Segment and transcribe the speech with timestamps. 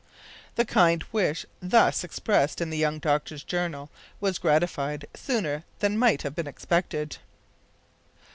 [0.55, 6.23] The kind wish thus expressed in the young doctor's journal was gratified sooner than might
[6.23, 7.19] have been expected.